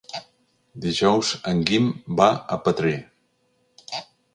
Dijous 0.85 1.29
en 1.53 1.63
Guim 1.69 1.93
va 2.23 2.29
a 2.57 2.61
Petrer. 2.67 2.99